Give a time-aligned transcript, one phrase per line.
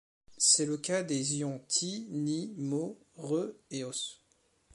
[0.39, 4.23] C'est le cas des ions Ti, Ni, Mo, Re, et Os.